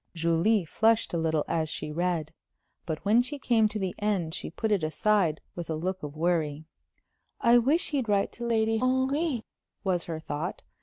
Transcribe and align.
Julie 0.15 0.65
flushed 0.65 1.13
a 1.13 1.17
little 1.19 1.45
as 1.47 1.69
she 1.69 1.91
read. 1.91 2.33
But 2.87 3.05
when 3.05 3.21
she 3.21 3.37
came 3.37 3.67
to 3.67 3.77
the 3.77 3.93
end 3.99 4.33
she 4.33 4.49
put 4.49 4.71
it 4.71 4.83
aside 4.83 5.41
with 5.53 5.69
a 5.69 5.75
look 5.75 6.01
of 6.01 6.15
worry. 6.15 6.65
"I 7.39 7.59
wish 7.59 7.91
he'd 7.91 8.09
write 8.09 8.31
to 8.31 8.47
Lady 8.47 8.77
Henry," 8.79 9.45
was 9.83 10.05
her 10.05 10.19
thought. 10.19 10.63